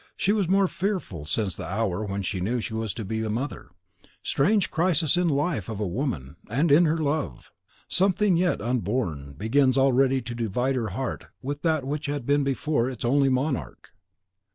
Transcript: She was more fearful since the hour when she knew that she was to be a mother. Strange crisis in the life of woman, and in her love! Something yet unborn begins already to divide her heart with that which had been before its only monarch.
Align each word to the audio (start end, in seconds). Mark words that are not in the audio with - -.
She 0.17 0.31
was 0.31 0.47
more 0.49 0.65
fearful 0.65 1.25
since 1.25 1.55
the 1.55 1.67
hour 1.67 2.03
when 2.03 2.23
she 2.23 2.39
knew 2.41 2.55
that 2.55 2.61
she 2.61 2.73
was 2.73 2.91
to 2.95 3.05
be 3.05 3.23
a 3.23 3.29
mother. 3.29 3.69
Strange 4.23 4.71
crisis 4.71 5.15
in 5.15 5.27
the 5.27 5.35
life 5.35 5.69
of 5.69 5.79
woman, 5.79 6.37
and 6.49 6.71
in 6.71 6.85
her 6.85 6.97
love! 6.97 7.51
Something 7.87 8.35
yet 8.35 8.61
unborn 8.61 9.33
begins 9.33 9.77
already 9.77 10.19
to 10.19 10.33
divide 10.33 10.73
her 10.73 10.89
heart 10.97 11.25
with 11.43 11.61
that 11.61 11.85
which 11.85 12.07
had 12.07 12.25
been 12.25 12.43
before 12.43 12.89
its 12.89 13.05
only 13.05 13.29
monarch. 13.29 13.93